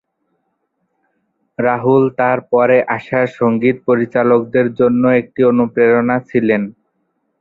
রাহুল 1.59 2.03
তার 2.19 2.39
পরে 2.51 2.77
আসা 2.95 3.21
সঙ্গীত 3.37 3.77
পরিচালকদের 3.87 4.67
জন্য 4.79 5.03
একটি 5.21 5.41
অনুপ্রেরণা 5.51 6.17
ছিলেন। 6.29 6.61